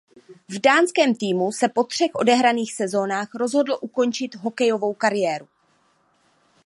V 0.49 0.61
dánském 0.61 1.15
týmu 1.15 1.51
se 1.51 1.69
po 1.69 1.83
třech 1.83 2.11
odehraných 2.13 2.73
sezónách 2.73 3.33
rozhodl 3.35 3.77
ukončit 3.81 4.35
hokejovou 4.35 4.93
kariéru. 4.93 5.47